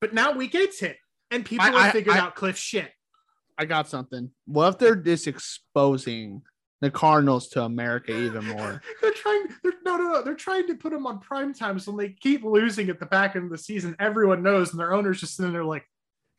[0.00, 0.96] but now week eight's hit
[1.30, 2.90] and people I- have figured I- out Kliff's shit.
[3.58, 4.30] I got something.
[4.46, 6.42] What if they're just exposing
[6.80, 8.82] the Cardinals to America even more?
[9.00, 9.46] They're trying.
[9.62, 10.22] They're, no, no, no.
[10.22, 13.34] They're trying to put them on prime time, so they keep losing at the back
[13.34, 15.86] end of the season, everyone knows, and their owners just sitting there like,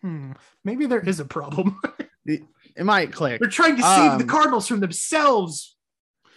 [0.04, 1.80] hmm, maybe there is a problem.
[2.28, 3.40] It might click.
[3.40, 5.76] They're trying to save the Um, Cardinals from themselves.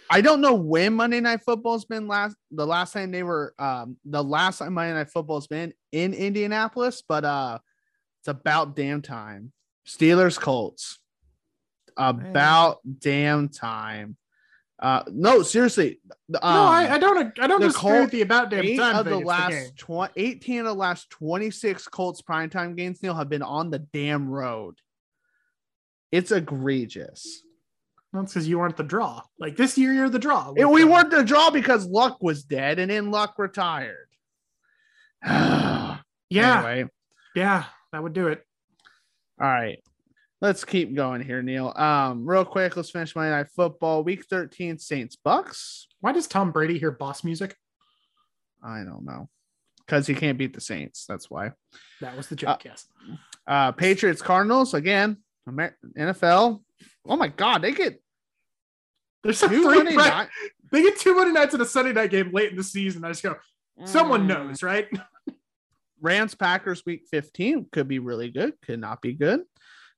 [0.09, 2.35] I don't know when Monday Night Football's been last.
[2.51, 7.01] The last time they were, um, the last time Monday Night Football's been in Indianapolis,
[7.07, 7.59] but uh,
[8.19, 9.53] it's about damn time.
[9.87, 10.99] Steelers Colts.
[11.97, 14.17] About damn time.
[14.81, 15.99] Uh, no, seriously.
[16.33, 17.39] Um, no, I, I don't.
[17.39, 19.19] I don't the disagree Colt- with the about damn eight time of thing.
[19.19, 20.07] the last game.
[20.07, 24.27] tw- 18 of the last 26 Colts primetime games, Neil, have been on the damn
[24.27, 24.75] road.
[26.11, 27.43] It's egregious.
[28.13, 29.21] That's because you weren't the draw.
[29.39, 30.51] Like this year, you're the draw.
[30.51, 34.07] We uh, weren't the draw because Luck was dead, and then Luck retired.
[36.33, 36.89] Yeah, Anyway,
[37.35, 38.41] yeah, that would do it.
[39.39, 39.79] all right.
[40.39, 41.73] Let's keep going here, Neil.
[41.75, 45.87] Um, real quick, let's finish Monday Night Football, Week 13, Saints Bucks.
[45.99, 47.57] Why does Tom Brady hear boss music?
[48.63, 49.27] I don't know,
[49.85, 51.05] because he can't beat the Saints.
[51.05, 51.51] That's why.
[51.99, 52.63] That was the Uh, joke.
[52.63, 52.87] yes.
[53.45, 55.17] Uh, Patriots Cardinals again.
[55.47, 56.61] Amer- NFL.
[57.05, 58.01] Oh my God, they get
[59.23, 60.29] There's some two three Monday night.
[60.71, 63.03] They get two Monday nights in a Sunday night game late in the season.
[63.03, 63.35] I just go,
[63.85, 64.27] someone Mm.
[64.27, 64.87] knows, right?
[66.01, 69.41] Rams Packers week 15 could be really good, could not be good.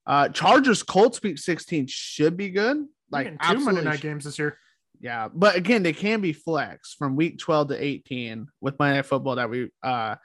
[0.05, 2.85] Uh Chargers Colts week 16 should be good.
[3.11, 4.57] Like Like two Monday night games this year.
[4.99, 9.05] Yeah, but again, they can be flex from week 12 to 18 with Monday Night
[9.05, 10.15] Football that we uh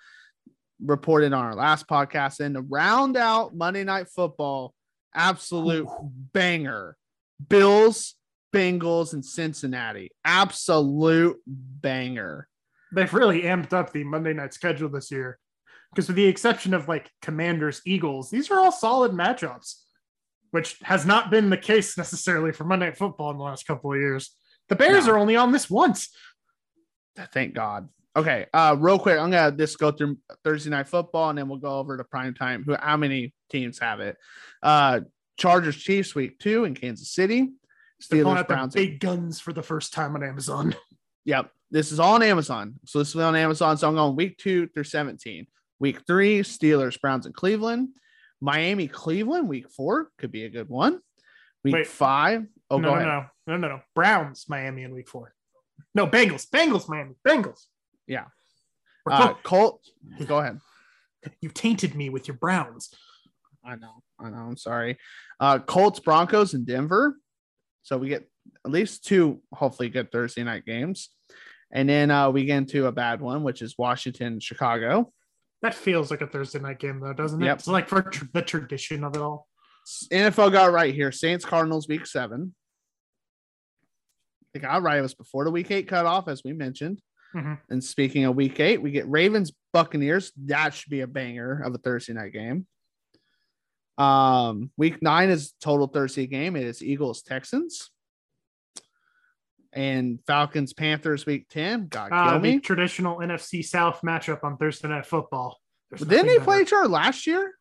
[0.85, 2.41] reported on our last podcast.
[2.41, 4.73] And to round out Monday Night Football,
[5.19, 5.89] absolute
[6.33, 6.97] banger.
[7.49, 8.15] Bills,
[8.55, 10.11] Bengals, and Cincinnati.
[10.25, 12.49] Absolute banger.
[12.93, 15.39] They've really amped up the Monday night schedule this year.
[15.91, 19.75] Because with the exception of like Commanders, Eagles, these are all solid matchups,
[20.51, 23.93] which has not been the case necessarily for Monday Night Football in the last couple
[23.93, 24.35] of years.
[24.69, 25.13] The Bears No.
[25.15, 26.11] are only on this once.
[27.33, 27.89] Thank God.
[28.19, 31.59] Okay, uh, real quick, I'm gonna just go through Thursday night football and then we'll
[31.59, 32.65] go over to prime time.
[32.65, 34.17] Who how many teams have it?
[34.63, 35.01] Uh
[35.37, 37.51] Chargers Chiefs week two in Kansas City.
[38.11, 38.75] They're Steelers the Browns.
[38.75, 40.75] big guns for the first time on Amazon.
[41.25, 41.51] Yep.
[41.71, 42.77] This is all on Amazon.
[42.87, 43.77] So this is on Amazon.
[43.77, 45.47] So I'm going week two through 17.
[45.79, 47.91] Week three, Steelers, Browns, and Cleveland.
[48.41, 51.01] Miami, Cleveland, week four could be a good one.
[51.65, 51.87] Week Wait.
[51.87, 52.47] five.
[52.71, 53.27] Oh, no, go no, ahead.
[53.47, 53.81] no, no, no, no.
[53.95, 55.35] Browns, Miami in week four.
[55.95, 57.67] No, Bengals, Bengals, Miami, Bengals.
[58.09, 58.25] Yeah.
[59.09, 59.35] Uh.
[59.43, 59.81] Colt,
[60.27, 60.59] go ahead.
[61.41, 62.91] you tainted me with your Browns.
[63.65, 64.03] I know.
[64.19, 64.39] I know.
[64.39, 64.99] I'm sorry.
[65.41, 67.17] Uh, Colts, Broncos, and Denver.
[67.83, 68.29] So we get
[68.65, 71.11] at least two, hopefully, good Thursday night games.
[71.71, 75.13] And then uh, we get into a bad one, which is Washington, Chicago.
[75.63, 77.47] That feels like a Thursday night game, though, doesn't it?
[77.47, 77.59] Yep.
[77.59, 79.47] It's like for tr- the tradition of it all.
[80.13, 81.13] NFL got right here.
[81.13, 82.55] Saints Cardinals week seven.
[84.55, 84.99] They got right.
[84.99, 87.01] It was before the week eight cutoff, as we mentioned.
[87.35, 87.61] Mhm.
[87.69, 90.33] And speaking of week eight, we get Ravens Buccaneers.
[90.47, 92.67] That should be a banger of a Thursday night game.
[93.99, 96.57] Um, week nine is total Thursday game.
[96.57, 97.91] It is Eagles Texans.
[99.73, 101.89] And Falcons Panthers week 10.
[101.89, 102.61] God Uh, kill me.
[102.61, 105.61] traditional NFC South matchup on Thursday Night Football.
[105.95, 107.55] Didn't they play each other last year?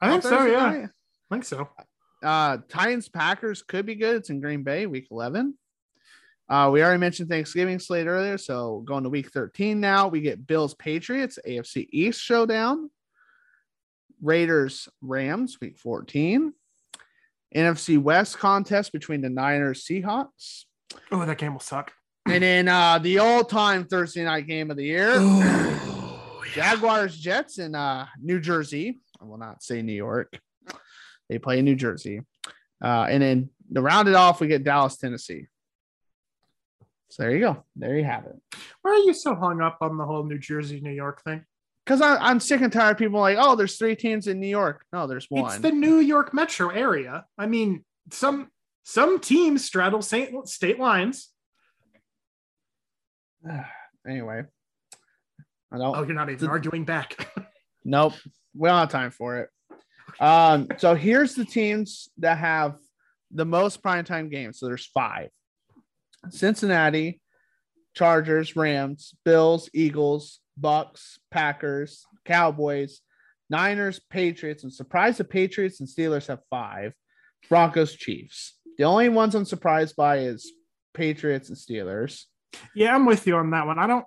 [0.00, 0.44] I think so.
[0.46, 0.88] Yeah, night?
[1.30, 1.68] I think so.
[2.22, 4.16] Uh, Titans Packers could be good.
[4.16, 5.56] It's in Green Bay, week 11.
[6.48, 8.38] Uh, we already mentioned Thanksgiving slate earlier.
[8.38, 12.90] So going to week 13 now, we get Bills Patriots, AFC East showdown.
[14.22, 16.52] Raiders Rams, week 14.
[17.54, 20.64] NFC West contest between the Niners Seahawks.
[21.10, 21.92] Oh, that game will suck.
[22.26, 27.58] And then uh, the all time Thursday night game of the year Oh, Jaguars Jets
[27.58, 29.00] in uh, New Jersey.
[29.20, 30.38] I will not say New York.
[31.28, 32.20] They play in New Jersey.
[32.82, 35.46] Uh, and then to round it off, we get Dallas, Tennessee.
[37.08, 37.64] So there you go.
[37.76, 38.36] There you have it.
[38.82, 41.44] Why are you so hung up on the whole New Jersey, New York thing?
[41.84, 44.84] Because I'm sick and tired of people like, oh, there's three teams in New York.
[44.92, 45.44] No, there's one.
[45.46, 47.24] It's the New York metro area.
[47.38, 48.50] I mean, some
[48.82, 51.30] some teams straddle Saint state lines.
[54.08, 54.42] anyway,
[55.72, 55.96] I don't.
[55.96, 57.28] Oh, you're not even The- arguing back.
[57.88, 58.14] Nope.
[58.52, 59.48] We don't have time for it.
[60.18, 62.78] Um, so here's the teams that have
[63.30, 64.58] the most primetime games.
[64.58, 65.30] So there's five.
[66.30, 67.20] Cincinnati,
[67.94, 73.00] Chargers, Rams, Bills, Eagles, Bucks, Packers, Cowboys,
[73.48, 74.64] Niners, Patriots.
[74.64, 76.92] I'm surprised the Patriots and Steelers have five.
[77.48, 78.54] Broncos, Chiefs.
[78.78, 80.52] The only ones I'm surprised by is
[80.94, 82.24] Patriots and Steelers.
[82.74, 83.78] yeah, I'm with you on that one.
[83.78, 84.04] I don't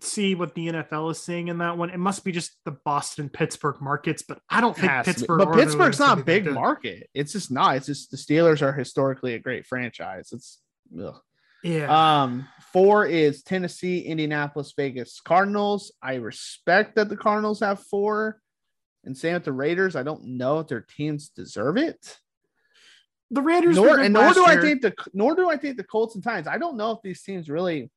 [0.00, 1.90] see what the NFL is seeing in that one.
[1.90, 5.14] It must be just the Boston Pittsburgh markets, but I don't think Has to be.
[5.14, 5.38] Pittsburgh.
[5.38, 7.08] but Pittsburgh's not a big market.
[7.14, 7.76] It's just not.
[7.76, 10.30] It's just the Steelers are historically a great franchise.
[10.32, 10.60] It's
[11.00, 11.20] ugh.
[11.62, 15.92] Yeah, um four is Tennessee, Indianapolis, Vegas, Cardinals.
[16.02, 18.40] I respect that the Cardinals have four,
[19.04, 19.96] and same with the Raiders.
[19.96, 22.18] I don't know if their teams deserve it.
[23.30, 23.76] the Raiders.
[23.76, 26.48] Nor, and nor do I think the nor do I think the Colts and Titans.
[26.48, 27.90] I don't know if these teams really.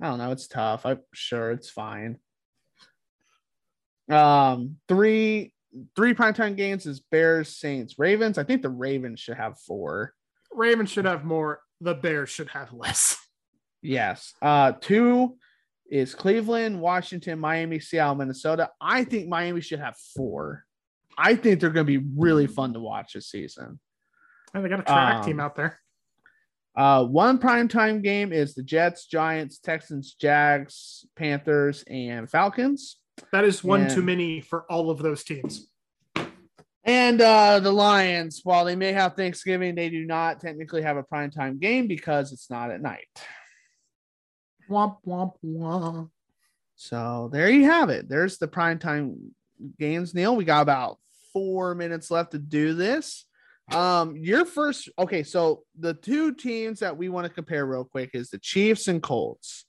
[0.00, 0.30] I don't know.
[0.32, 0.84] It's tough.
[0.84, 2.18] I'm sure it's fine.
[4.10, 5.52] Um, three
[5.94, 8.38] three primetime games is Bears, Saints, Ravens.
[8.38, 10.12] I think the Ravens should have four.
[10.52, 11.60] Ravens should have more.
[11.80, 13.18] The Bears should have less.
[13.82, 14.32] Yes.
[14.42, 15.36] Uh, two
[15.88, 18.70] is Cleveland, Washington, Miami, Seattle, Minnesota.
[18.80, 20.64] I think Miami should have four.
[21.16, 23.78] I think they're going to be really fun to watch this season.
[24.52, 25.78] And they got a track Um, team out there.
[26.76, 32.96] Uh, one primetime game is the Jets, Giants, Texans, Jags, Panthers, and Falcons.
[33.32, 33.94] That is one yeah.
[33.94, 35.68] too many for all of those teams.
[36.86, 41.02] And uh, the Lions, while they may have Thanksgiving, they do not technically have a
[41.02, 43.08] primetime game because it's not at night.
[44.70, 46.10] Womp womp womp.
[46.76, 48.08] So there you have it.
[48.08, 49.16] There's the primetime
[49.80, 50.36] games, Neil.
[50.36, 50.98] We got about
[51.32, 53.24] four minutes left to do this.
[53.72, 58.10] Um, your first okay, so the two teams that we want to compare real quick
[58.14, 59.64] is the Chiefs and Colts.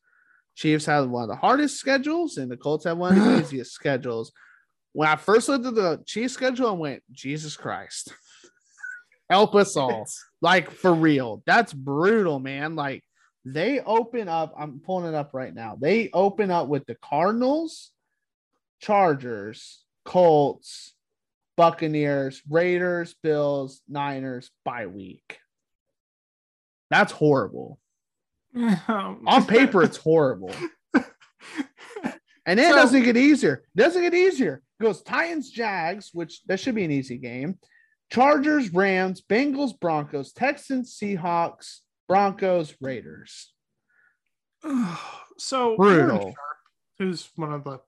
[0.55, 3.71] Chiefs have one of the hardest schedules, and the Colts have one of the easiest
[3.71, 4.31] schedules.
[4.97, 8.15] When I first looked at the Chiefs schedule, I went, Jesus Christ.
[9.29, 10.07] Help us all.
[10.41, 11.43] Like for real.
[11.45, 12.75] That's brutal, man.
[12.75, 13.03] Like
[13.45, 14.55] they open up.
[14.57, 15.77] I'm pulling it up right now.
[15.79, 17.91] They open up with the Cardinals,
[18.81, 20.93] Chargers, Colts,
[21.57, 25.37] Buccaneers, Raiders, Bills, Niners by week.
[26.89, 27.79] That's horrible.
[28.55, 30.53] On paper, it's horrible.
[32.47, 33.63] And then So- it doesn't get easier.
[33.75, 34.63] It doesn't get easier.
[34.79, 37.57] It goes Titans, Jags, which that should be an easy game.
[38.11, 43.53] Chargers, Rams, Bengals, Broncos, Texans, Seahawks, Broncos, Raiders.
[45.37, 46.07] so Brutal.
[46.07, 46.57] Warren Sharp,
[46.99, 47.79] who's one of the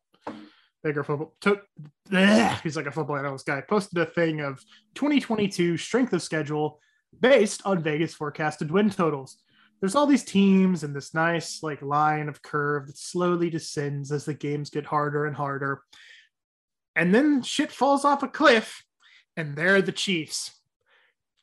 [0.83, 1.61] bigger football, to,
[2.09, 4.59] Bleh, he's like a football analyst guy, posted a thing of
[4.95, 6.79] 2022 strength of schedule
[7.19, 9.37] based on Vegas forecasted win totals.
[9.79, 14.25] There's all these teams and this nice like line of curve that slowly descends as
[14.25, 15.81] the games get harder and harder.
[16.99, 18.83] And then shit falls off a cliff,
[19.37, 20.51] and they're the Chiefs.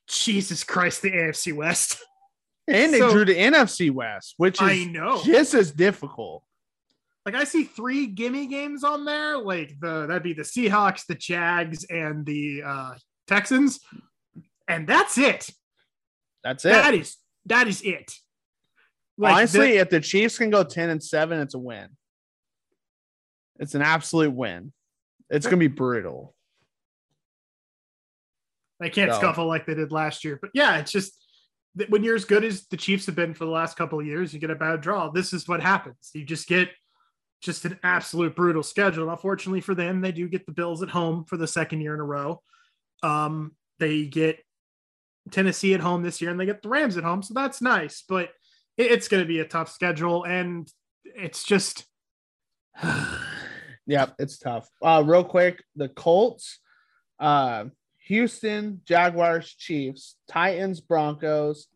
[0.07, 1.99] Jesus Christ, the AFC West.
[2.69, 5.23] And they drew the NFC West, which I is know.
[5.23, 6.43] just as difficult.
[7.25, 9.39] like I see three gimme games on there.
[9.39, 12.95] Like the that'd be the Seahawks, the Jags, and the uh,
[13.29, 13.79] Texans,
[14.67, 15.49] and that's it.
[16.43, 16.71] That's it.
[16.71, 18.13] That is that is it.
[19.17, 21.91] Like Honestly, the- if the Chiefs can go 10 and 7, it's a win.
[23.61, 24.73] It's an absolute win.
[25.31, 26.35] It's going to be brutal.
[28.81, 30.39] they can't so- scuffle like they did last year.
[30.41, 31.13] But yeah, it's just
[31.77, 34.07] that when you're as good as the Chiefs have been for the last couple of
[34.07, 35.11] years, you get a bad draw.
[35.11, 36.11] This is what happens.
[36.15, 36.71] You just get
[37.43, 39.11] just an absolute brutal schedule.
[39.11, 42.01] Unfortunately for them, they do get the Bills at home for the second year in
[42.01, 42.43] a row.
[43.03, 44.39] Um, they get
[45.31, 48.03] Tennessee at home this year, and they get the Rams at home, so that's nice.
[48.09, 48.31] But
[48.77, 50.71] it's going to be a tough schedule, and
[51.05, 51.85] it's just
[53.87, 54.69] Yep, it's tough.
[54.83, 56.59] Uh, real quick, the Colts,
[57.21, 57.67] uh,
[58.07, 61.69] Houston, Jaguars, Chiefs, Titans, Broncos,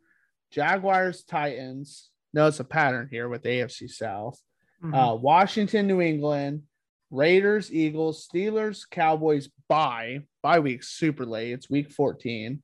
[0.51, 2.11] Jaguars, Titans.
[2.33, 4.41] Notice a pattern here with AFC South.
[4.83, 4.95] mhm.
[4.95, 6.63] Uh, Washington, New England,
[7.11, 9.49] Raiders, Eagles, Steelers, Cowboys.
[9.69, 11.53] Bye bye week super late.
[11.53, 12.63] It's week 14.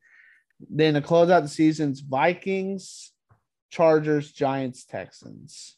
[0.70, 3.12] Then to close out the seasons, Vikings,
[3.70, 5.75] Chargers, Giants, Texans.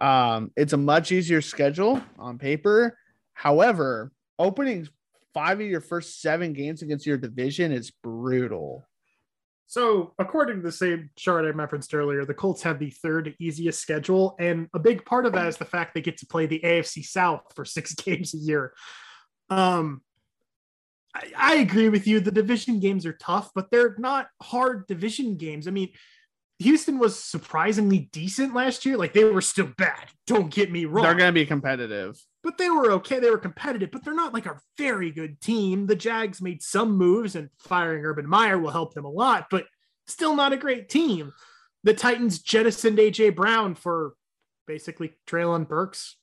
[0.00, 2.96] Um, it's a much easier schedule on paper.
[3.34, 4.88] However, opening
[5.34, 8.84] five of your first seven games against your division is brutal.
[9.66, 13.80] So, according to the same chart I referenced earlier, the Colts have the third easiest
[13.80, 14.34] schedule.
[14.38, 17.04] And a big part of that is the fact they get to play the AFC
[17.04, 18.72] South for six games a year.
[19.50, 20.00] Um,
[21.14, 22.20] I, I agree with you.
[22.20, 25.68] The division games are tough, but they're not hard division games.
[25.68, 25.90] I mean,
[26.60, 28.96] Houston was surprisingly decent last year.
[28.96, 30.08] Like they were still bad.
[30.26, 32.18] Don't get me wrong They're going to be competitive.
[32.42, 33.20] but they were okay.
[33.20, 35.86] They were competitive, but they're not like a very good team.
[35.86, 39.66] The Jags made some moves, and firing Urban Meyer will help them a lot, but
[40.08, 41.32] still not a great team.
[41.84, 44.14] The Titans jettisoned AJ Brown for
[44.66, 46.16] basically Treylon Burks.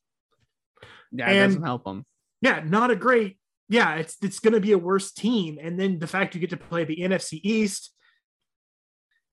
[1.12, 2.06] Yeah, it And- doesn't help them.
[2.42, 3.38] Yeah, not a great.
[3.70, 6.50] Yeah, it's it's going to be a worse team, and then the fact you get
[6.52, 7.92] to play the NFC East.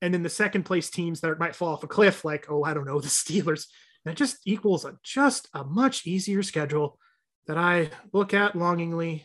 [0.02, 2.74] And then the second place teams that might fall off a cliff, like oh I
[2.74, 3.66] don't know the Steelers,
[4.04, 6.98] that just equals a just a much easier schedule
[7.46, 9.24] that I look at longingly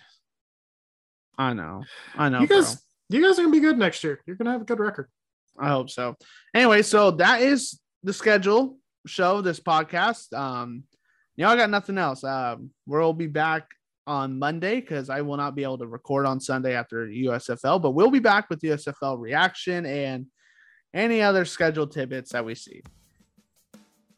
[1.38, 1.84] I know.
[2.16, 2.42] I know.
[2.42, 2.58] you bro.
[2.58, 4.22] guys, you guys are gonna be good next year.
[4.26, 5.10] You're gonna have a good record.
[5.60, 6.16] I hope so.
[6.54, 10.34] Anyway, so that is the schedule show this podcast.
[10.34, 10.84] Um,
[11.40, 12.24] I got nothing else.
[12.24, 13.68] Um, we'll be back
[14.08, 17.92] on Monday because I will not be able to record on Sunday after USFL, but
[17.92, 20.26] we'll be back with USFL reaction and
[20.94, 22.82] any other scheduled tidbits that we see.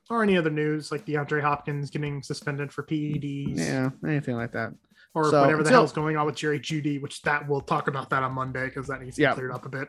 [0.10, 3.58] Or any other news like DeAndre Hopkins getting suspended for PEDs.
[3.60, 4.74] Yeah, anything like that.
[5.14, 7.88] Or So, whatever the until- hell's going on with Jerry Jeudy, which that we'll talk
[7.88, 9.32] about that on Monday because that needs to Yeah.
[9.32, 9.88] be cleared up a bit.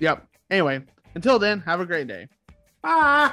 [0.00, 0.26] Yep.
[0.50, 2.28] Anyway, until then, have a great day.
[2.82, 3.32] Bye.